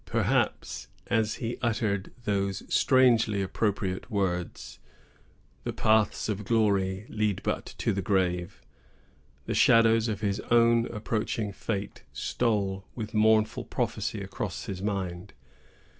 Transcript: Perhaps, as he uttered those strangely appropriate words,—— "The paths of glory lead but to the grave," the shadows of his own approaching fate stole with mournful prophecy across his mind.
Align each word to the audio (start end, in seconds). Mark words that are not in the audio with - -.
Perhaps, 0.05 0.87
as 1.11 1.35
he 1.35 1.59
uttered 1.61 2.11
those 2.23 2.63
strangely 2.73 3.43
appropriate 3.43 4.09
words,—— 4.09 4.79
"The 5.63 5.73
paths 5.73 6.27
of 6.27 6.43
glory 6.43 7.05
lead 7.07 7.43
but 7.43 7.67
to 7.77 7.93
the 7.93 8.01
grave," 8.01 8.63
the 9.45 9.53
shadows 9.53 10.07
of 10.07 10.21
his 10.21 10.39
own 10.49 10.87
approaching 10.87 11.53
fate 11.53 12.01
stole 12.13 12.83
with 12.95 13.13
mournful 13.13 13.65
prophecy 13.65 14.21
across 14.23 14.65
his 14.65 14.81
mind. 14.81 15.33